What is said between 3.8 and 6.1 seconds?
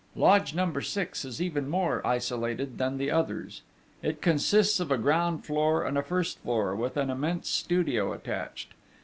It consists of a ground floor and a